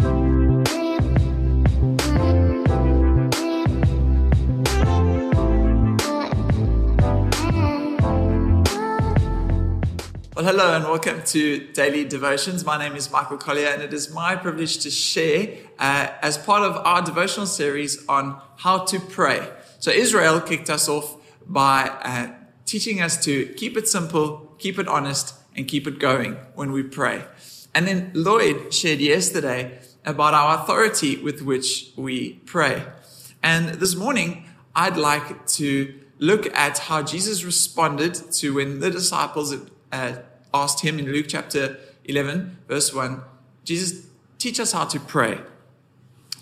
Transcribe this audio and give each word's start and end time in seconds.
Well, 0.00 0.12
hello 10.36 10.76
and 10.76 10.84
welcome 10.84 11.22
to 11.24 11.66
Daily 11.72 12.04
Devotions. 12.04 12.64
My 12.64 12.78
name 12.78 12.94
is 12.94 13.10
Michael 13.10 13.38
Collier, 13.38 13.68
and 13.68 13.82
it 13.82 13.92
is 13.92 14.12
my 14.14 14.36
privilege 14.36 14.78
to 14.78 14.90
share 14.90 15.48
uh, 15.80 16.10
as 16.22 16.38
part 16.38 16.62
of 16.62 16.76
our 16.86 17.02
devotional 17.02 17.46
series 17.46 18.06
on 18.08 18.40
how 18.58 18.84
to 18.84 19.00
pray. 19.00 19.48
So, 19.80 19.90
Israel 19.90 20.40
kicked 20.40 20.70
us 20.70 20.88
off 20.88 21.16
by 21.44 21.88
uh, 22.02 22.28
teaching 22.66 23.00
us 23.00 23.16
to 23.24 23.46
keep 23.54 23.76
it 23.76 23.88
simple, 23.88 24.54
keep 24.58 24.78
it 24.78 24.86
honest, 24.86 25.34
and 25.56 25.66
keep 25.66 25.88
it 25.88 25.98
going 25.98 26.34
when 26.54 26.70
we 26.70 26.84
pray. 26.84 27.24
And 27.74 27.86
then 27.86 28.12
Lloyd 28.14 28.72
shared 28.72 29.00
yesterday 29.00 29.80
about 30.04 30.34
our 30.34 30.62
authority 30.62 31.16
with 31.16 31.42
which 31.42 31.90
we 31.96 32.34
pray. 32.46 32.82
And 33.42 33.74
this 33.74 33.94
morning, 33.94 34.46
I'd 34.74 34.96
like 34.96 35.46
to 35.48 35.94
look 36.18 36.52
at 36.54 36.78
how 36.78 37.02
Jesus 37.02 37.44
responded 37.44 38.14
to 38.32 38.54
when 38.54 38.80
the 38.80 38.90
disciples 38.90 39.54
uh, 39.92 40.12
asked 40.52 40.80
him 40.80 40.98
in 40.98 41.12
Luke 41.12 41.26
chapter 41.28 41.78
11, 42.04 42.58
verse 42.66 42.92
1, 42.92 43.22
Jesus, 43.64 44.06
teach 44.38 44.58
us 44.58 44.72
how 44.72 44.84
to 44.86 44.98
pray. 44.98 45.40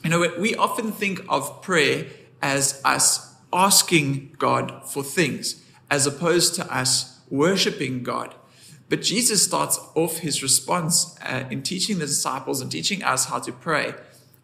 You 0.05 0.11
know, 0.11 0.35
we 0.39 0.55
often 0.55 0.93
think 0.93 1.21
of 1.29 1.63
prayer 1.63 2.07
as 2.41 2.81
us 2.85 3.35
asking 3.53 4.37
God 4.39 4.89
for 4.89 5.03
things, 5.03 5.65
as 5.91 6.07
opposed 6.07 6.55
to 6.57 6.75
us 6.75 7.21
worshiping 7.31 8.03
God. 8.03 8.35
But 8.89 9.03
Jesus 9.03 9.43
starts 9.43 9.81
off 9.95 10.19
his 10.19 10.43
response 10.43 11.19
uh, 11.23 11.45
in 11.51 11.63
teaching 11.63 11.99
the 11.99 12.07
disciples 12.07 12.61
and 12.61 12.71
teaching 12.71 13.03
us 13.03 13.27
how 13.27 13.41
to 13.41 13.53
pray 13.53 13.95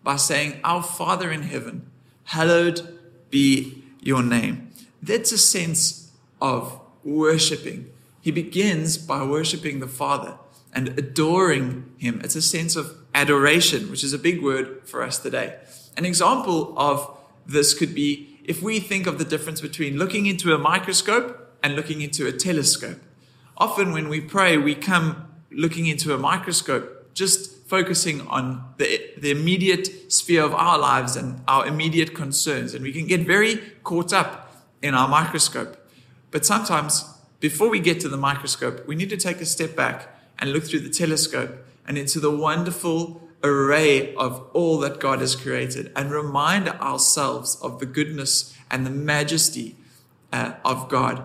by 0.03 0.17
saying, 0.17 0.61
Our 0.65 0.83
Father 0.83 1.31
in 1.31 1.43
heaven, 1.43 1.91
hallowed 2.25 2.99
be 3.31 3.85
your 4.01 4.23
name. 4.23 4.71
That's 5.01 5.33
a 5.33 5.39
sense 5.39 6.11
of 6.41 6.81
worshiping. 7.05 7.91
He 8.21 8.31
begins 8.31 8.99
by 8.99 9.25
worshiping 9.25 9.81
the 9.81 9.89
Father 9.89 10.37
and 10.73 10.89
adoring 10.99 11.93
Him. 11.99 12.21
It's 12.25 12.37
a 12.37 12.43
sense 12.43 12.77
of 12.77 12.97
adoration, 13.15 13.91
which 13.91 14.05
is 14.05 14.13
a 14.13 14.19
big 14.19 14.43
word 14.43 14.83
for 14.85 15.03
us 15.03 15.19
today. 15.19 15.59
An 15.97 16.05
example 16.05 16.73
of 16.77 17.19
this 17.47 17.75
could 17.75 17.95
be 17.95 18.39
if 18.45 18.63
we 18.63 18.81
think 18.81 19.07
of 19.07 19.19
the 19.19 19.25
difference 19.25 19.61
between 19.61 19.99
looking 19.99 20.27
into 20.27 20.55
a 20.55 20.59
microscope 20.59 21.57
and 21.63 21.77
looking 21.77 22.01
into 22.01 22.27
a 22.27 22.33
telescope. 22.33 22.99
Often 23.57 23.93
when 23.93 24.09
we 24.09 24.21
pray, 24.21 24.57
we 24.57 24.75
come 24.75 25.29
looking 25.51 25.87
into 25.87 26.15
a 26.15 26.19
microscope, 26.19 27.15
just 27.15 27.67
focusing 27.67 28.27
on 28.29 28.75
the, 28.79 29.01
the 29.19 29.31
immediate 29.31 30.13
sphere 30.13 30.43
of 30.43 30.55
our 30.55 30.79
lives 30.79 31.17
and 31.17 31.41
our 31.49 31.67
immediate 31.67 32.15
concerns. 32.15 32.75
And 32.75 32.83
we 32.83 32.93
can 32.93 33.07
get 33.07 33.21
very 33.21 33.57
caught 33.83 34.13
up 34.13 34.55
in 34.83 34.95
our 34.95 35.09
microscope. 35.09 35.79
But 36.31 36.45
sometimes 36.45 37.05
before 37.41 37.69
we 37.69 37.81
get 37.81 38.01
to 38.01 38.09
the 38.09 38.17
microscope, 38.17 38.87
we 38.87 38.95
need 38.95 39.11
to 39.11 39.17
take 39.17 39.41
a 39.41 39.47
step 39.47 39.75
back 39.77 40.15
and 40.39 40.53
look 40.53 40.65
through 40.65 40.81
the 40.81 40.91
telescope 40.91 41.51
and 41.87 41.99
into 41.99 42.21
the 42.21 42.31
wonderful 42.31 43.29
array 43.45 44.15
of 44.15 44.47
all 44.53 44.79
that 44.79 45.01
God 45.01 45.21
has 45.21 45.35
created 45.35 45.91
and 45.97 46.11
remind 46.11 46.69
ourselves 46.69 47.59
of 47.63 47.81
the 47.81 47.87
goodness 47.87 48.57
and 48.71 48.87
the 48.87 48.91
majesty 48.91 49.77
uh, 50.33 50.55
of 50.65 50.89
God. 50.89 51.23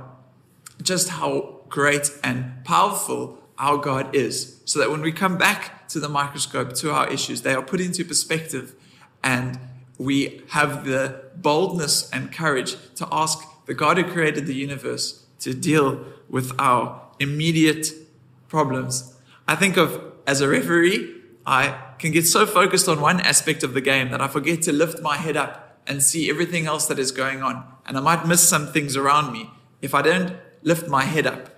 Just 0.81 1.09
how 1.09 1.56
great 1.69 2.11
and 2.23 2.63
powerful 2.63 3.39
our 3.57 3.77
God 3.77 4.15
is. 4.15 4.61
So 4.65 4.79
that 4.79 4.91
when 4.91 5.01
we 5.01 5.11
come 5.11 5.37
back 5.37 5.87
to 5.89 5.99
the 5.99 6.09
microscope, 6.09 6.73
to 6.75 6.91
our 6.91 7.09
issues, 7.09 7.41
they 7.41 7.53
are 7.53 7.61
put 7.61 7.81
into 7.81 8.03
perspective 8.05 8.75
and 9.23 9.59
we 9.97 10.43
have 10.49 10.85
the 10.85 11.23
boldness 11.35 12.09
and 12.11 12.31
courage 12.31 12.75
to 12.95 13.07
ask 13.11 13.39
the 13.65 13.73
God 13.73 13.97
who 13.97 14.03
created 14.03 14.45
the 14.45 14.53
universe 14.53 15.25
to 15.39 15.53
deal 15.53 16.05
with 16.29 16.51
our 16.59 17.01
immediate 17.19 17.87
problems. 18.47 19.15
I 19.47 19.55
think 19.55 19.77
of 19.77 20.13
as 20.25 20.41
a 20.41 20.47
referee, 20.47 21.15
I 21.45 21.79
can 21.99 22.11
get 22.11 22.27
so 22.27 22.45
focused 22.45 22.87
on 22.87 23.01
one 23.01 23.19
aspect 23.21 23.63
of 23.63 23.73
the 23.73 23.81
game 23.81 24.11
that 24.11 24.21
I 24.21 24.27
forget 24.27 24.61
to 24.63 24.73
lift 24.73 25.01
my 25.01 25.17
head 25.17 25.37
up 25.37 25.79
and 25.87 26.03
see 26.03 26.29
everything 26.29 26.67
else 26.67 26.87
that 26.87 26.99
is 26.99 27.11
going 27.11 27.41
on. 27.41 27.63
And 27.85 27.97
I 27.97 28.01
might 28.01 28.27
miss 28.27 28.47
some 28.47 28.67
things 28.67 28.97
around 28.97 29.31
me 29.31 29.49
if 29.81 29.95
I 29.95 30.01
don't 30.01 30.35
lift 30.61 30.87
my 30.89 31.05
head 31.05 31.25
up. 31.25 31.49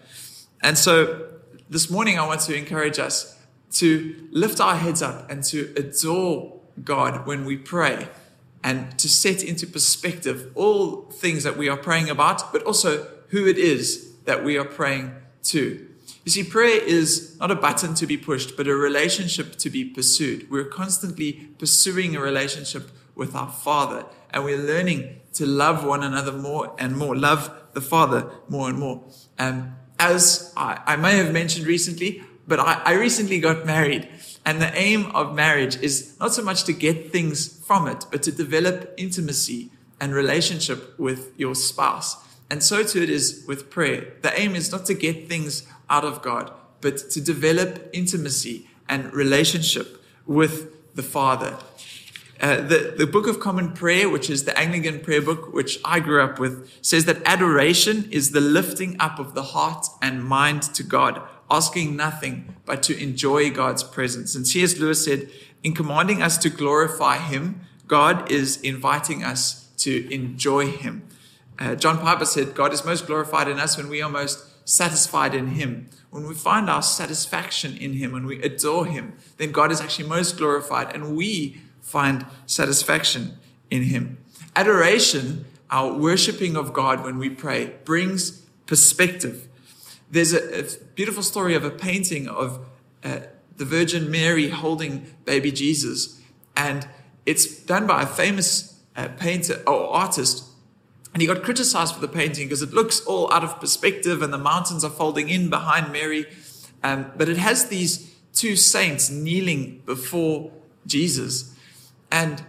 And 0.61 0.77
so 0.77 1.27
this 1.69 1.89
morning, 1.89 2.19
I 2.19 2.27
want 2.27 2.41
to 2.41 2.55
encourage 2.55 2.99
us 2.99 3.37
to 3.73 4.27
lift 4.31 4.59
our 4.59 4.75
heads 4.75 5.01
up 5.01 5.29
and 5.29 5.43
to 5.45 5.73
adore 5.77 6.59
God 6.83 7.27
when 7.27 7.45
we 7.45 7.57
pray 7.57 8.07
and 8.63 8.97
to 8.99 9.07
set 9.07 9.43
into 9.43 9.65
perspective 9.65 10.51
all 10.55 11.03
things 11.11 11.43
that 11.43 11.57
we 11.57 11.69
are 11.69 11.77
praying 11.77 12.09
about, 12.09 12.51
but 12.51 12.63
also 12.63 13.07
who 13.29 13.47
it 13.47 13.57
is 13.57 14.13
that 14.25 14.43
we 14.43 14.57
are 14.57 14.65
praying 14.65 15.13
to. 15.43 15.87
You 16.25 16.31
see, 16.31 16.43
prayer 16.43 16.81
is 16.81 17.37
not 17.39 17.51
a 17.51 17.55
button 17.55 17.93
to 17.95 18.05
be 18.05 18.17
pushed, 18.17 18.57
but 18.57 18.67
a 18.67 18.75
relationship 18.75 19.55
to 19.57 19.69
be 19.69 19.85
pursued. 19.85 20.51
We're 20.51 20.65
constantly 20.65 21.33
pursuing 21.57 22.15
a 22.15 22.19
relationship 22.19 22.91
with 23.15 23.35
our 23.35 23.49
Father, 23.49 24.05
and 24.31 24.43
we're 24.43 24.57
learning 24.57 25.21
to 25.33 25.45
love 25.45 25.85
one 25.85 26.03
another 26.03 26.33
more 26.33 26.75
and 26.77 26.97
more, 26.97 27.15
love 27.15 27.51
the 27.73 27.81
Father 27.81 28.29
more 28.49 28.69
and 28.69 28.77
more. 28.77 29.03
Um, 29.37 29.75
as 29.99 30.53
I, 30.55 30.81
I, 30.85 30.95
may 30.95 31.17
have 31.17 31.31
mentioned 31.31 31.67
recently, 31.67 32.23
but 32.47 32.59
I, 32.59 32.81
I 32.85 32.93
recently 32.93 33.39
got 33.39 33.65
married, 33.65 34.07
and 34.45 34.61
the 34.61 34.73
aim 34.75 35.11
of 35.13 35.35
marriage 35.35 35.77
is 35.77 36.17
not 36.19 36.33
so 36.33 36.41
much 36.41 36.63
to 36.63 36.73
get 36.73 37.11
things 37.11 37.59
from 37.65 37.87
it, 37.87 38.05
but 38.09 38.23
to 38.23 38.31
develop 38.31 38.93
intimacy 38.97 39.71
and 39.99 40.13
relationship 40.13 40.97
with 40.97 41.37
your 41.37 41.53
spouse. 41.53 42.15
And 42.49 42.63
so 42.63 42.83
too 42.83 43.03
it 43.03 43.09
is 43.09 43.43
with 43.47 43.69
prayer. 43.69 44.13
The 44.21 44.37
aim 44.39 44.55
is 44.55 44.71
not 44.71 44.85
to 44.85 44.93
get 44.93 45.27
things 45.27 45.67
out 45.89 46.05
of 46.05 46.21
God, 46.21 46.51
but 46.81 46.97
to 47.11 47.21
develop 47.21 47.89
intimacy 47.93 48.67
and 48.87 49.13
relationship 49.13 50.03
with 50.25 50.95
the 50.95 51.03
Father. 51.03 51.57
Uh, 52.41 52.55
the, 52.61 52.93
the 52.97 53.05
Book 53.05 53.27
of 53.27 53.41
Common 53.41 53.73
Prayer, 53.73 54.09
which 54.09 54.29
is 54.29 54.45
the 54.45 54.57
Anglican 54.57 55.01
prayer 55.01 55.21
book, 55.21 55.53
which 55.53 55.77
I 55.83 55.99
grew 55.99 56.23
up 56.23 56.39
with, 56.39 56.71
says 56.81 57.03
that 57.05 57.21
adoration 57.25 58.07
is 58.11 58.31
the 58.31 58.39
lifting 58.39 58.95
up 58.97 59.19
of 59.19 59.33
the 59.33 59.43
heart 59.43 59.87
and 60.01 60.23
mind 60.23 60.63
to 60.75 60.83
God, 60.83 61.21
asking 61.51 61.97
nothing 61.97 62.55
but 62.65 62.81
to 62.83 62.97
enjoy 62.97 63.49
God's 63.51 63.83
presence. 63.83 64.35
And 64.35 64.47
C.S. 64.47 64.79
Lewis 64.79 65.03
said, 65.03 65.29
in 65.63 65.73
commanding 65.73 66.21
us 66.21 66.37
to 66.37 66.49
glorify 66.49 67.17
Him, 67.17 67.61
God 67.87 68.31
is 68.31 68.61
inviting 68.61 69.21
us 69.21 69.67
to 69.79 70.09
enjoy 70.13 70.67
Him. 70.67 71.03
Uh, 71.57 71.75
John 71.75 71.97
Piper 71.97 72.23
said, 72.23 72.55
God 72.55 72.71
is 72.71 72.85
most 72.85 73.05
glorified 73.05 73.49
in 73.49 73.59
us 73.59 73.75
when 73.75 73.89
we 73.89 74.01
are 74.01 74.09
most 74.09 74.45
satisfied 74.65 75.35
in 75.35 75.47
Him. 75.47 75.89
When 76.09 76.25
we 76.25 76.35
find 76.35 76.69
our 76.69 76.81
satisfaction 76.81 77.75
in 77.75 77.93
Him, 77.93 78.13
when 78.13 78.25
we 78.25 78.41
adore 78.41 78.85
Him, 78.85 79.17
then 79.37 79.51
God 79.51 79.73
is 79.73 79.81
actually 79.81 80.07
most 80.07 80.37
glorified 80.37 80.95
and 80.95 81.17
we 81.17 81.59
find 81.89 82.25
satisfaction 82.45 83.37
in 83.69 83.83
Him. 83.83 84.17
Adoration, 84.55 85.45
our 85.69 85.93
worshiping 85.93 86.55
of 86.55 86.73
God 86.73 87.03
when 87.03 87.17
we 87.17 87.29
pray, 87.29 87.73
brings 87.83 88.41
perspective. 88.65 89.47
There's 90.11 90.33
a, 90.33 90.59
a 90.59 90.63
beautiful 90.95 91.23
story 91.23 91.55
of 91.55 91.63
a 91.63 91.69
painting 91.69 92.27
of 92.27 92.65
uh, 93.03 93.19
the 93.57 93.65
Virgin 93.65 94.09
Mary 94.09 94.49
holding 94.49 95.05
baby 95.25 95.51
Jesus, 95.51 96.21
and 96.55 96.87
it's 97.25 97.63
done 97.63 97.85
by 97.87 98.03
a 98.03 98.07
famous 98.07 98.81
uh, 98.95 99.07
painter 99.17 99.61
or 99.67 99.93
artist 99.93 100.49
and 101.13 101.21
he 101.21 101.27
got 101.27 101.43
criticized 101.43 101.95
for 101.95 102.01
the 102.01 102.07
painting 102.07 102.47
because 102.47 102.61
it 102.61 102.71
looks 102.71 103.01
all 103.01 103.31
out 103.33 103.43
of 103.43 103.59
perspective 103.59 104.21
and 104.21 104.31
the 104.31 104.37
mountains 104.37 104.83
are 104.83 104.91
folding 104.91 105.29
in 105.29 105.49
behind 105.49 105.91
Mary. 105.91 106.25
Um, 106.83 107.11
but 107.17 107.27
it 107.29 107.37
has 107.37 107.67
these 107.67 108.15
two 108.33 108.55
saints 108.55 109.09
kneeling 109.09 109.81
before 109.85 110.51
Jesus. 110.85 111.55
And 112.11 112.43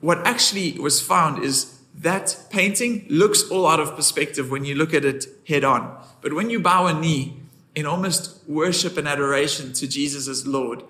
what 0.00 0.26
actually 0.26 0.78
was 0.78 1.00
found 1.00 1.42
is 1.42 1.80
that 1.94 2.46
painting 2.50 3.06
looks 3.08 3.48
all 3.50 3.66
out 3.66 3.80
of 3.80 3.96
perspective 3.96 4.50
when 4.50 4.64
you 4.64 4.74
look 4.74 4.92
at 4.92 5.04
it 5.04 5.26
head 5.48 5.64
on. 5.64 5.96
But 6.20 6.34
when 6.34 6.50
you 6.50 6.60
bow 6.60 6.86
a 6.86 6.98
knee 6.98 7.40
in 7.74 7.86
almost 7.86 8.46
worship 8.48 8.96
and 8.96 9.08
adoration 9.08 9.72
to 9.74 9.88
Jesus 9.88 10.28
as 10.28 10.46
Lord, 10.46 10.82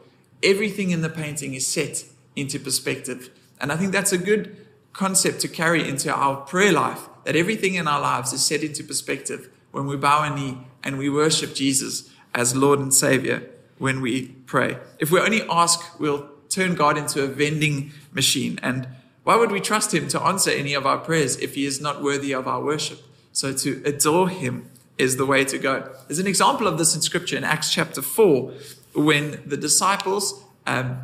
everything 0.42 0.90
in 0.90 1.02
the 1.02 1.08
painting 1.08 1.54
is 1.54 1.66
set 1.66 2.04
into 2.34 2.58
perspective. 2.58 3.30
And 3.60 3.72
I 3.72 3.76
think 3.76 3.92
that's 3.92 4.12
a 4.12 4.18
good 4.18 4.66
concept 4.92 5.40
to 5.40 5.48
carry 5.48 5.88
into 5.88 6.12
our 6.12 6.36
prayer 6.36 6.72
life 6.72 7.08
that 7.24 7.36
everything 7.36 7.74
in 7.74 7.88
our 7.88 8.00
lives 8.00 8.32
is 8.32 8.44
set 8.44 8.62
into 8.62 8.84
perspective 8.84 9.50
when 9.72 9.86
we 9.86 9.96
bow 9.96 10.22
a 10.22 10.34
knee 10.34 10.58
and 10.82 10.96
we 10.96 11.10
worship 11.10 11.54
Jesus 11.54 12.10
as 12.34 12.54
Lord 12.54 12.78
and 12.78 12.94
Savior 12.94 13.42
when 13.78 14.00
we 14.00 14.28
pray. 14.46 14.78
If 14.98 15.10
we 15.10 15.20
only 15.20 15.42
ask, 15.50 15.98
we'll 16.00 16.28
turn 16.48 16.74
God 16.74 16.96
into 16.96 17.22
a 17.22 17.26
vending 17.26 17.92
machine. 18.12 18.58
And 18.62 18.88
why 19.24 19.36
would 19.36 19.50
we 19.50 19.60
trust 19.60 19.94
Him 19.94 20.08
to 20.08 20.22
answer 20.22 20.50
any 20.50 20.74
of 20.74 20.86
our 20.86 20.98
prayers 20.98 21.36
if 21.36 21.54
He 21.54 21.66
is 21.66 21.80
not 21.80 22.02
worthy 22.02 22.32
of 22.32 22.46
our 22.46 22.62
worship? 22.62 23.00
So 23.32 23.52
to 23.52 23.82
adore 23.84 24.28
Him 24.28 24.70
is 24.98 25.16
the 25.16 25.26
way 25.26 25.44
to 25.44 25.58
go. 25.58 25.90
There's 26.06 26.18
an 26.18 26.26
example 26.26 26.66
of 26.66 26.78
this 26.78 26.94
in 26.94 27.02
Scripture 27.02 27.36
in 27.36 27.44
Acts 27.44 27.72
chapter 27.72 28.02
4 28.02 28.52
when 28.94 29.42
the 29.44 29.56
disciples 29.56 30.42
um, 30.66 30.98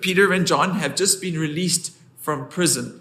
Peter 0.00 0.32
and 0.32 0.46
John 0.46 0.76
have 0.76 0.96
just 0.96 1.20
been 1.20 1.38
released 1.38 1.92
from 2.18 2.48
prison. 2.48 3.00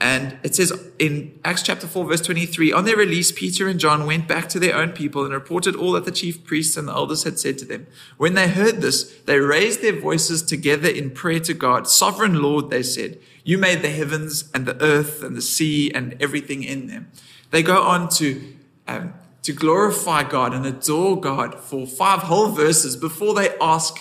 And 0.00 0.38
it 0.42 0.54
says 0.54 0.72
in 0.98 1.38
Acts 1.44 1.62
chapter 1.62 1.86
4, 1.86 2.04
verse 2.04 2.20
23 2.20 2.72
On 2.72 2.84
their 2.84 2.96
release, 2.96 3.30
Peter 3.30 3.68
and 3.68 3.78
John 3.78 4.06
went 4.06 4.26
back 4.26 4.48
to 4.50 4.58
their 4.58 4.76
own 4.76 4.90
people 4.90 5.24
and 5.24 5.32
reported 5.32 5.76
all 5.76 5.92
that 5.92 6.04
the 6.04 6.10
chief 6.10 6.44
priests 6.44 6.76
and 6.76 6.88
the 6.88 6.92
elders 6.92 7.22
had 7.22 7.38
said 7.38 7.58
to 7.58 7.64
them. 7.64 7.86
When 8.16 8.34
they 8.34 8.48
heard 8.48 8.80
this, 8.80 9.04
they 9.20 9.38
raised 9.38 9.82
their 9.82 9.98
voices 9.98 10.42
together 10.42 10.88
in 10.88 11.12
prayer 11.12 11.40
to 11.40 11.54
God. 11.54 11.88
Sovereign 11.88 12.42
Lord, 12.42 12.70
they 12.70 12.82
said, 12.82 13.18
You 13.44 13.56
made 13.56 13.82
the 13.82 13.90
heavens 13.90 14.50
and 14.52 14.66
the 14.66 14.80
earth 14.82 15.22
and 15.22 15.36
the 15.36 15.42
sea 15.42 15.92
and 15.92 16.20
everything 16.20 16.64
in 16.64 16.88
them. 16.88 17.10
They 17.50 17.62
go 17.62 17.82
on 17.82 18.08
to, 18.16 18.42
um, 18.88 19.14
to 19.42 19.52
glorify 19.52 20.24
God 20.24 20.52
and 20.52 20.66
adore 20.66 21.20
God 21.20 21.60
for 21.60 21.86
five 21.86 22.20
whole 22.20 22.48
verses 22.48 22.96
before 22.96 23.32
they 23.34 23.56
ask 23.60 23.96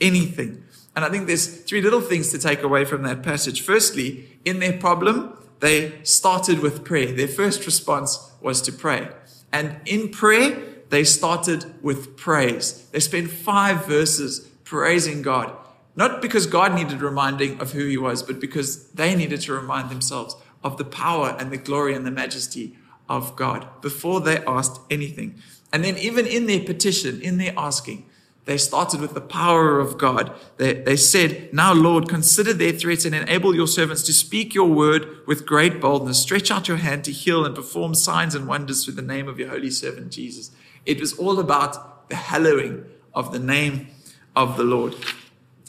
anything. 0.00 0.64
And 0.96 1.04
I 1.04 1.08
think 1.08 1.26
there's 1.26 1.62
three 1.62 1.80
little 1.80 2.00
things 2.00 2.30
to 2.30 2.38
take 2.38 2.62
away 2.62 2.84
from 2.84 3.02
that 3.02 3.22
passage. 3.22 3.62
Firstly, 3.62 4.38
in 4.44 4.60
their 4.60 4.74
problem, 4.78 5.36
they 5.60 5.98
started 6.04 6.60
with 6.60 6.84
prayer. 6.84 7.12
Their 7.12 7.28
first 7.28 7.66
response 7.66 8.30
was 8.40 8.62
to 8.62 8.72
pray. 8.72 9.08
And 9.52 9.76
in 9.86 10.10
prayer, 10.10 10.56
they 10.90 11.04
started 11.04 11.82
with 11.82 12.16
praise. 12.16 12.88
They 12.92 13.00
spent 13.00 13.30
five 13.30 13.86
verses 13.86 14.48
praising 14.64 15.22
God. 15.22 15.56
Not 15.96 16.20
because 16.20 16.46
God 16.46 16.74
needed 16.74 17.00
reminding 17.00 17.60
of 17.60 17.72
who 17.72 17.86
he 17.86 17.96
was, 17.96 18.22
but 18.22 18.40
because 18.40 18.88
they 18.90 19.14
needed 19.14 19.40
to 19.42 19.52
remind 19.52 19.90
themselves 19.90 20.36
of 20.62 20.76
the 20.76 20.84
power 20.84 21.36
and 21.38 21.50
the 21.50 21.56
glory 21.56 21.94
and 21.94 22.04
the 22.04 22.10
majesty 22.10 22.76
of 23.08 23.36
God 23.36 23.66
before 23.80 24.20
they 24.20 24.38
asked 24.44 24.80
anything. 24.90 25.40
And 25.72 25.84
then, 25.84 25.98
even 25.98 26.26
in 26.26 26.46
their 26.46 26.60
petition, 26.60 27.20
in 27.20 27.38
their 27.38 27.52
asking, 27.56 28.06
they 28.44 28.58
started 28.58 29.00
with 29.00 29.14
the 29.14 29.22
power 29.22 29.80
of 29.80 29.96
God. 29.96 30.34
They, 30.58 30.74
they 30.74 30.96
said, 30.96 31.52
Now, 31.54 31.72
Lord, 31.72 32.08
consider 32.08 32.52
their 32.52 32.72
threats 32.72 33.06
and 33.06 33.14
enable 33.14 33.54
your 33.54 33.66
servants 33.66 34.02
to 34.02 34.12
speak 34.12 34.54
your 34.54 34.68
word 34.68 35.26
with 35.26 35.46
great 35.46 35.80
boldness. 35.80 36.20
Stretch 36.20 36.50
out 36.50 36.68
your 36.68 36.76
hand 36.76 37.04
to 37.04 37.12
heal 37.12 37.46
and 37.46 37.54
perform 37.54 37.94
signs 37.94 38.34
and 38.34 38.46
wonders 38.46 38.84
through 38.84 38.94
the 38.94 39.02
name 39.02 39.28
of 39.28 39.38
your 39.38 39.48
holy 39.48 39.70
servant 39.70 40.12
Jesus. 40.12 40.50
It 40.84 41.00
was 41.00 41.14
all 41.14 41.40
about 41.40 42.10
the 42.10 42.16
hallowing 42.16 42.84
of 43.14 43.32
the 43.32 43.38
name 43.38 43.88
of 44.36 44.58
the 44.58 44.64
Lord. 44.64 44.94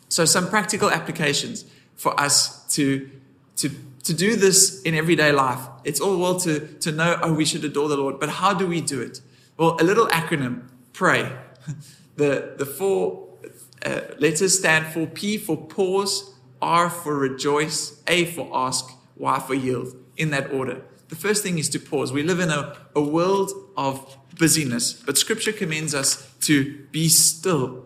So, 0.10 0.26
some 0.26 0.50
practical 0.50 0.90
applications 0.90 1.64
for 1.96 2.20
us 2.20 2.66
to, 2.76 3.10
to, 3.56 3.70
to 4.04 4.14
do 4.14 4.36
this 4.36 4.82
in 4.82 4.96
everyday 4.96 5.32
life. 5.32 5.62
It's 5.86 6.02
all 6.02 6.18
well 6.18 6.38
to, 6.42 6.60
to 6.60 6.92
know, 6.92 7.18
oh, 7.22 7.34
we 7.34 7.46
should 7.46 7.64
adore 7.64 7.88
the 7.88 7.96
Lord, 7.96 8.20
but 8.20 8.28
how 8.28 8.54
do 8.54 8.68
we 8.68 8.82
do 8.82 9.02
it? 9.02 9.22
Well, 9.56 9.78
a 9.80 9.84
little 9.84 10.08
acronym 10.08 10.68
pray. 10.92 11.32
The, 12.16 12.56
the 12.58 12.66
four 12.66 13.28
uh, 13.86 14.02
letters 14.20 14.58
stand 14.58 14.88
for 14.88 15.06
P 15.06 15.38
for 15.38 15.58
pause, 15.58 16.34
R 16.62 16.90
for 16.90 17.18
rejoice, 17.18 18.02
A 18.08 18.26
for 18.26 18.50
ask, 18.54 18.90
Y 19.18 19.40
for 19.40 19.54
yield, 19.54 19.96
in 20.18 20.30
that 20.32 20.52
order. 20.52 20.82
The 21.10 21.16
first 21.16 21.44
thing 21.44 21.60
is 21.60 21.70
to 21.70 21.80
pause. 21.80 22.12
We 22.12 22.24
live 22.24 22.40
in 22.40 22.50
a, 22.50 22.76
a 22.96 23.02
world 23.02 23.52
of 23.78 24.18
busyness, 24.38 24.94
but 24.94 25.18
scripture 25.18 25.52
commends 25.52 25.94
us 25.94 26.34
to 26.42 26.86
be 26.92 27.08
still 27.10 27.86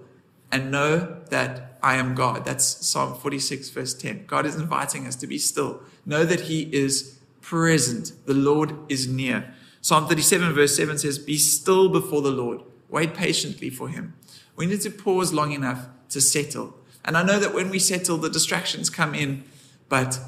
and 0.51 0.71
know 0.71 1.21
that 1.29 1.77
I 1.81 1.95
am 1.95 2.15
God. 2.15 2.45
That's 2.45 2.65
Psalm 2.85 3.15
46, 3.15 3.69
verse 3.69 3.93
10. 3.93 4.25
God 4.25 4.45
is 4.45 4.55
inviting 4.55 5.05
us 5.05 5.15
to 5.17 5.27
be 5.27 5.37
still. 5.37 5.81
Know 6.05 6.25
that 6.25 6.41
He 6.41 6.63
is 6.73 7.19
present. 7.41 8.13
The 8.25 8.33
Lord 8.33 8.75
is 8.89 9.07
near. 9.07 9.53
Psalm 9.81 10.07
37, 10.07 10.53
verse 10.53 10.75
7 10.75 10.97
says, 10.97 11.19
Be 11.19 11.37
still 11.37 11.89
before 11.89 12.21
the 12.21 12.31
Lord. 12.31 12.61
Wait 12.89 13.13
patiently 13.13 13.69
for 13.69 13.89
Him. 13.89 14.13
We 14.59 14.65
need 14.65 14.81
to 14.81 14.89
pause 14.89 15.31
long 15.31 15.53
enough 15.53 15.88
to 16.09 16.19
settle. 16.19 16.75
And 17.06 17.15
I 17.15 17.23
know 17.23 17.39
that 17.39 17.53
when 17.53 17.69
we 17.69 17.79
settle, 17.79 18.17
the 18.17 18.29
distractions 18.29 18.89
come 18.89 19.15
in, 19.15 19.45
but 19.88 20.19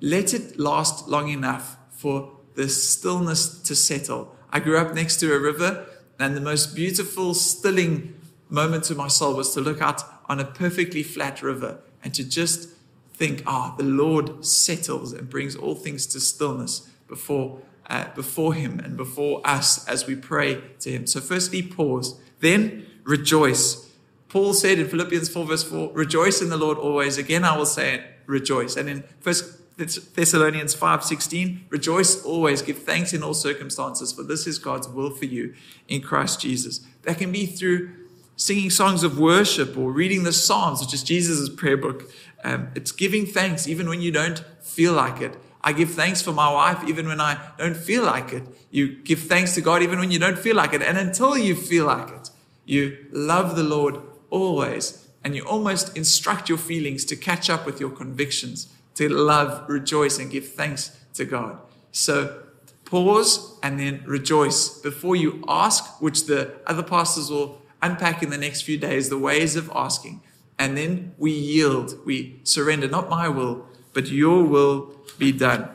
let 0.00 0.32
it 0.32 0.56
last 0.56 1.08
long 1.08 1.28
enough 1.30 1.76
for 1.90 2.30
the 2.54 2.68
stillness 2.68 3.60
to 3.62 3.74
settle. 3.74 4.36
I 4.50 4.60
grew 4.60 4.78
up 4.78 4.94
next 4.94 5.16
to 5.16 5.34
a 5.34 5.38
river, 5.40 5.84
and 6.16 6.36
the 6.36 6.40
most 6.40 6.76
beautiful, 6.76 7.34
stilling 7.34 8.14
moment 8.48 8.84
to 8.84 8.94
my 8.94 9.08
soul 9.08 9.34
was 9.34 9.52
to 9.54 9.60
look 9.60 9.82
out 9.82 10.00
on 10.26 10.38
a 10.38 10.44
perfectly 10.44 11.02
flat 11.02 11.42
river 11.42 11.80
and 12.04 12.14
to 12.14 12.22
just 12.22 12.68
think, 13.14 13.42
ah, 13.46 13.74
the 13.76 13.82
Lord 13.82 14.46
settles 14.46 15.12
and 15.12 15.28
brings 15.28 15.56
all 15.56 15.74
things 15.74 16.06
to 16.06 16.20
stillness 16.20 16.88
before, 17.08 17.60
uh, 17.90 18.14
before 18.14 18.54
Him 18.54 18.78
and 18.78 18.96
before 18.96 19.40
us 19.44 19.84
as 19.88 20.06
we 20.06 20.14
pray 20.14 20.62
to 20.78 20.90
Him. 20.92 21.08
So, 21.08 21.18
firstly, 21.20 21.62
pause. 21.62 22.20
Then, 22.38 22.86
rejoice. 23.04 23.90
Paul 24.28 24.54
said 24.54 24.78
in 24.78 24.88
Philippians 24.88 25.28
4, 25.28 25.44
verse 25.44 25.62
4, 25.62 25.92
rejoice 25.92 26.40
in 26.40 26.48
the 26.48 26.56
Lord 26.56 26.78
always. 26.78 27.18
Again, 27.18 27.44
I 27.44 27.56
will 27.56 27.66
say 27.66 27.94
it, 27.94 28.02
rejoice. 28.26 28.76
And 28.76 28.88
in 28.88 29.04
1 29.22 29.34
Thessalonians 29.76 30.74
5, 30.74 31.04
16, 31.04 31.66
rejoice 31.68 32.24
always, 32.24 32.62
give 32.62 32.78
thanks 32.78 33.12
in 33.12 33.22
all 33.22 33.34
circumstances, 33.34 34.12
for 34.12 34.22
this 34.22 34.46
is 34.46 34.58
God's 34.58 34.88
will 34.88 35.10
for 35.10 35.26
you 35.26 35.54
in 35.88 36.00
Christ 36.00 36.40
Jesus. 36.40 36.80
That 37.02 37.18
can 37.18 37.32
be 37.32 37.46
through 37.46 37.90
singing 38.36 38.70
songs 38.70 39.02
of 39.02 39.18
worship 39.18 39.76
or 39.76 39.92
reading 39.92 40.24
the 40.24 40.32
Psalms, 40.32 40.80
which 40.80 40.94
is 40.94 41.02
Jesus' 41.02 41.48
prayer 41.48 41.76
book. 41.76 42.10
Um, 42.44 42.70
it's 42.74 42.92
giving 42.92 43.26
thanks 43.26 43.68
even 43.68 43.88
when 43.88 44.00
you 44.00 44.10
don't 44.10 44.38
feel 44.62 44.92
like 44.92 45.20
it. 45.20 45.36
I 45.64 45.72
give 45.72 45.90
thanks 45.90 46.20
for 46.20 46.32
my 46.32 46.52
wife 46.52 46.82
even 46.88 47.06
when 47.06 47.20
I 47.20 47.38
don't 47.56 47.76
feel 47.76 48.04
like 48.04 48.32
it. 48.32 48.42
You 48.70 48.96
give 48.96 49.20
thanks 49.20 49.54
to 49.54 49.60
God 49.60 49.82
even 49.82 50.00
when 50.00 50.10
you 50.10 50.18
don't 50.18 50.38
feel 50.38 50.56
like 50.56 50.72
it. 50.72 50.82
And 50.82 50.98
until 50.98 51.38
you 51.38 51.54
feel 51.54 51.86
like 51.86 52.10
it, 52.10 52.30
you 52.64 53.06
love 53.10 53.56
the 53.56 53.62
Lord 53.62 53.98
always, 54.30 55.08
and 55.24 55.36
you 55.36 55.44
almost 55.44 55.96
instruct 55.96 56.48
your 56.48 56.58
feelings 56.58 57.04
to 57.06 57.16
catch 57.16 57.48
up 57.50 57.66
with 57.66 57.80
your 57.80 57.90
convictions, 57.90 58.72
to 58.94 59.08
love, 59.08 59.68
rejoice, 59.68 60.18
and 60.18 60.30
give 60.30 60.48
thanks 60.48 60.98
to 61.14 61.24
God. 61.24 61.58
So 61.92 62.42
pause 62.84 63.58
and 63.62 63.78
then 63.78 64.02
rejoice 64.06 64.68
before 64.80 65.16
you 65.16 65.44
ask, 65.48 66.00
which 66.00 66.26
the 66.26 66.54
other 66.66 66.82
pastors 66.82 67.30
will 67.30 67.62
unpack 67.80 68.22
in 68.22 68.30
the 68.30 68.38
next 68.38 68.62
few 68.62 68.78
days, 68.78 69.08
the 69.08 69.18
ways 69.18 69.56
of 69.56 69.70
asking. 69.74 70.22
And 70.58 70.76
then 70.76 71.14
we 71.18 71.32
yield, 71.32 72.04
we 72.04 72.40
surrender, 72.44 72.88
not 72.88 73.08
my 73.08 73.28
will, 73.28 73.66
but 73.92 74.08
your 74.08 74.44
will 74.44 74.94
be 75.18 75.32
done. 75.32 75.68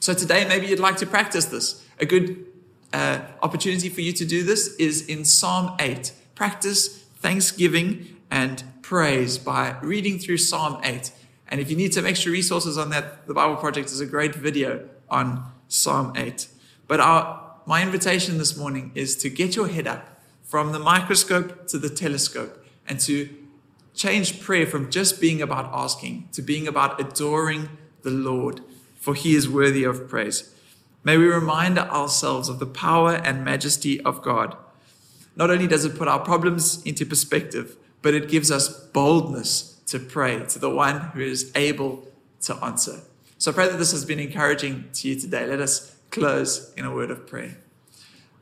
So 0.00 0.14
today, 0.14 0.46
maybe 0.48 0.66
you'd 0.66 0.80
like 0.80 0.96
to 0.96 1.06
practice 1.06 1.44
this. 1.44 1.86
A 2.00 2.06
good 2.06 2.44
uh, 2.92 3.20
opportunity 3.42 3.88
for 3.88 4.00
you 4.00 4.12
to 4.12 4.24
do 4.24 4.42
this 4.42 4.74
is 4.76 5.06
in 5.06 5.24
Psalm 5.24 5.76
8. 5.78 6.12
Practice 6.34 7.04
thanksgiving 7.16 8.16
and 8.30 8.64
praise 8.82 9.38
by 9.38 9.76
reading 9.82 10.18
through 10.18 10.38
Psalm 10.38 10.80
8. 10.82 11.12
And 11.48 11.60
if 11.60 11.70
you 11.70 11.76
need 11.76 11.94
some 11.94 12.06
extra 12.06 12.32
resources 12.32 12.78
on 12.78 12.90
that, 12.90 13.26
the 13.26 13.34
Bible 13.34 13.56
Project 13.56 13.90
is 13.90 14.00
a 14.00 14.06
great 14.06 14.34
video 14.34 14.88
on 15.10 15.44
Psalm 15.68 16.12
8. 16.16 16.48
But 16.88 17.00
our, 17.00 17.56
my 17.66 17.82
invitation 17.82 18.38
this 18.38 18.56
morning 18.56 18.92
is 18.94 19.16
to 19.18 19.28
get 19.28 19.54
your 19.56 19.68
head 19.68 19.86
up 19.86 20.20
from 20.42 20.72
the 20.72 20.78
microscope 20.78 21.66
to 21.68 21.78
the 21.78 21.88
telescope 21.88 22.64
and 22.88 22.98
to 23.00 23.28
change 23.94 24.40
prayer 24.40 24.66
from 24.66 24.90
just 24.90 25.20
being 25.20 25.40
about 25.40 25.70
asking 25.72 26.28
to 26.32 26.42
being 26.42 26.66
about 26.66 27.00
adoring 27.00 27.68
the 28.02 28.10
Lord, 28.10 28.60
for 28.96 29.14
he 29.14 29.34
is 29.34 29.48
worthy 29.48 29.84
of 29.84 30.08
praise. 30.08 30.54
May 31.04 31.16
we 31.16 31.26
remind 31.26 31.78
ourselves 31.78 32.48
of 32.48 32.60
the 32.60 32.66
power 32.66 33.14
and 33.14 33.44
majesty 33.44 34.00
of 34.02 34.22
God. 34.22 34.56
Not 35.34 35.50
only 35.50 35.66
does 35.66 35.84
it 35.84 35.96
put 35.96 36.08
our 36.08 36.20
problems 36.20 36.82
into 36.84 37.04
perspective, 37.04 37.76
but 38.02 38.14
it 38.14 38.28
gives 38.28 38.50
us 38.50 38.68
boldness 38.68 39.80
to 39.86 39.98
pray 39.98 40.44
to 40.46 40.58
the 40.58 40.70
one 40.70 41.00
who 41.00 41.20
is 41.20 41.50
able 41.54 42.06
to 42.42 42.54
answer. 42.64 43.00
So 43.38 43.50
I 43.50 43.54
pray 43.54 43.68
that 43.68 43.78
this 43.78 43.90
has 43.90 44.04
been 44.04 44.20
encouraging 44.20 44.90
to 44.94 45.08
you 45.08 45.18
today. 45.18 45.46
Let 45.46 45.60
us 45.60 45.96
close 46.10 46.72
in 46.76 46.84
a 46.84 46.94
word 46.94 47.10
of 47.10 47.26
prayer. 47.26 47.56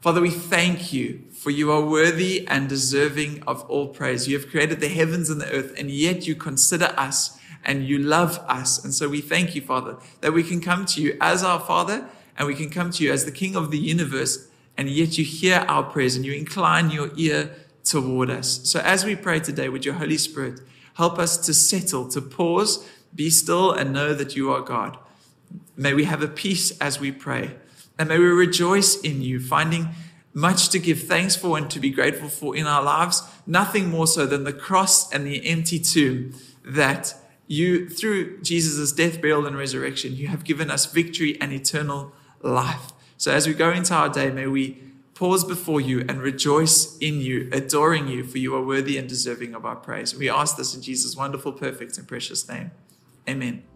Father, 0.01 0.21
we 0.21 0.31
thank 0.31 0.93
you 0.93 1.25
for 1.33 1.51
you 1.51 1.71
are 1.73 1.85
worthy 1.85 2.47
and 2.49 2.69
deserving 2.69 3.43
of 3.47 3.63
all 3.71 3.89
praise. 3.89 4.29
You 4.29 4.39
have 4.39 4.51
created 4.51 4.81
the 4.81 4.89
heavens 4.89 5.31
and 5.31 5.41
the 5.41 5.51
earth, 5.51 5.75
and 5.79 5.91
yet 5.91 6.27
you 6.27 6.35
consider 6.35 6.93
us 6.97 7.39
and 7.65 7.87
you 7.87 7.99
love 7.99 8.39
us. 8.49 8.83
And 8.83 8.95
so 8.95 9.09
we 9.09 9.21
thank 9.21 9.55
you, 9.55 9.61
Father, 9.61 9.97
that 10.21 10.33
we 10.33 10.43
can 10.43 10.61
come 10.61 10.87
to 10.87 11.03
you 11.03 11.17
as 11.21 11.43
our 11.43 11.61
Father 11.61 12.07
and 12.41 12.47
we 12.47 12.55
can 12.55 12.71
come 12.71 12.91
to 12.91 13.05
you 13.05 13.13
as 13.13 13.27
the 13.27 13.31
King 13.31 13.55
of 13.55 13.71
the 13.71 13.77
universe, 13.77 14.49
and 14.75 14.89
yet 14.89 15.19
you 15.19 15.25
hear 15.27 15.63
our 15.69 15.83
prayers 15.83 16.17
and 16.17 16.25
you 16.25 16.33
incline 16.33 16.89
your 16.89 17.11
ear 17.15 17.55
toward 17.85 18.31
us. 18.31 18.67
So 18.67 18.81
as 18.81 19.05
we 19.05 19.15
pray 19.15 19.41
today 19.41 19.69
with 19.69 19.85
your 19.85 19.97
Holy 19.97 20.17
Spirit, 20.17 20.59
help 20.95 21.19
us 21.19 21.37
to 21.37 21.53
settle, 21.53 22.09
to 22.09 22.23
pause, 22.23 22.89
be 23.15 23.29
still, 23.29 23.73
and 23.73 23.93
know 23.93 24.15
that 24.15 24.37
you 24.37 24.51
are 24.51 24.63
God. 24.63 24.97
May 25.77 25.93
we 25.93 26.05
have 26.05 26.23
a 26.23 26.29
peace 26.29 26.71
as 26.79 26.99
we 26.99 27.13
pray, 27.13 27.57
and 27.99 28.09
may 28.09 28.19
we 28.19 28.25
rejoice 28.25 28.99
in 28.99 29.21
you, 29.21 29.39
finding 29.39 29.91
much 30.33 30.71
to 30.71 30.79
give 30.79 31.03
thanks 31.03 31.37
for 31.37 31.59
and 31.59 31.71
to 31.71 31.79
be 31.79 31.91
grateful 31.91 32.31
for 32.31 32.57
in 32.57 32.67
our 32.67 32.83
lives, 32.83 33.23
nothing 33.47 33.91
more 33.91 34.07
so 34.07 34.25
than 34.25 34.45
the 34.45 34.53
cross 34.55 35.13
and 35.13 35.27
the 35.27 35.47
empty 35.47 35.79
tomb 35.79 36.35
that 36.65 37.15
you, 37.47 37.87
through 37.91 38.41
Jesus' 38.41 38.93
death, 38.93 39.21
burial, 39.21 39.45
and 39.45 39.59
resurrection, 39.59 40.17
you 40.17 40.29
have 40.29 40.43
given 40.43 40.71
us 40.71 40.87
victory 40.87 41.39
and 41.39 41.53
eternal 41.53 42.15
life. 42.43 42.93
So 43.17 43.33
as 43.33 43.47
we 43.47 43.55
go 43.55 43.71
into 43.71 43.95
our 43.95 44.09
day, 44.09 44.31
may 44.31 44.47
we 44.47 44.83
pause 45.15 45.45
before 45.45 45.81
you 45.81 46.01
and 46.09 46.23
rejoice 46.23 46.97
in 46.99 47.21
you, 47.21 47.49
adoring 47.53 48.09
you, 48.09 48.25
for 48.25 48.39
you 48.39 48.55
are 48.57 48.65
worthy 48.65 48.97
and 48.97 49.09
deserving 49.09 49.55
of 49.55 49.67
our 49.67 49.77
praise. 49.77 50.17
We 50.17 50.31
ask 50.31 50.57
this 50.57 50.75
in 50.75 50.81
Jesus' 50.81 51.15
wonderful, 51.15 51.53
perfect, 51.53 51.99
and 51.99 52.09
precious 52.09 52.49
name. 52.49 52.71
Amen. 53.29 53.70